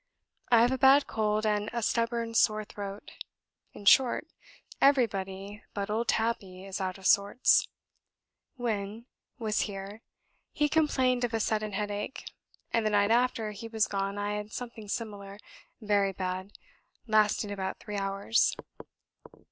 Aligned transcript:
I 0.49 0.61
have 0.63 0.71
a 0.71 0.79
bad 0.79 1.05
cold, 1.05 1.45
and 1.45 1.69
a 1.71 1.83
stubborn 1.83 2.33
sore 2.33 2.65
throat; 2.65 3.11
in 3.73 3.85
short, 3.85 4.25
everybody 4.81 5.63
but 5.75 5.91
old 5.91 6.07
Tabby 6.07 6.65
is 6.65 6.81
out 6.81 6.97
of 6.97 7.05
sorts. 7.05 7.67
When 8.55 9.05
was 9.37 9.59
here, 9.69 10.01
he 10.53 10.69
complained 10.69 11.23
of 11.23 11.35
a 11.35 11.39
sudden 11.39 11.73
headache, 11.73 12.25
and 12.73 12.83
the 12.83 12.89
night 12.89 13.11
after 13.11 13.51
he 13.51 13.67
was 13.67 13.85
gone 13.85 14.17
I 14.17 14.33
had 14.37 14.51
something 14.51 14.87
similar, 14.87 15.37
very 15.79 16.13
bad, 16.13 16.53
lasting 17.05 17.51
about 17.51 17.77
three 17.77 17.97
hours." 17.97 18.55